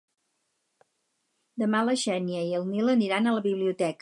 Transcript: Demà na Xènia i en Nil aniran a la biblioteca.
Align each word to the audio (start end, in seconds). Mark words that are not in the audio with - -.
Demà 1.63 1.83
na 1.89 1.97
Xènia 2.05 2.43
i 2.49 2.57
en 2.61 2.67
Nil 2.75 2.93
aniran 2.97 3.27
a 3.33 3.39
la 3.39 3.49
biblioteca. 3.49 3.99